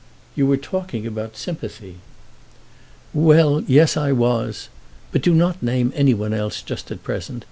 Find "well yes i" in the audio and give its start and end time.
3.13-4.11